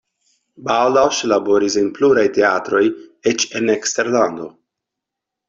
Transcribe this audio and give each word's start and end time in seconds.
Baldaŭ 0.69 1.03
ŝi 1.17 1.29
laboris 1.31 1.75
en 1.81 1.91
pluraj 1.99 2.23
teatroj 2.39 2.81
eĉ 3.33 3.47
en 3.61 3.71
eksterlando. 3.77 4.51